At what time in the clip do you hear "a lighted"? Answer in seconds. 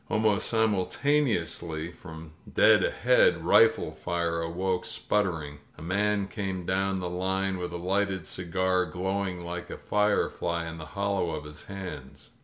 7.71-8.25